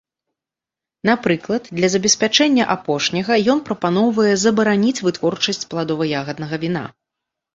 [1.09, 6.83] Напрыклад, для забеспячэння апошняга ён прапаноўвае забараніць вытворчасць пладова-ягаднага віна.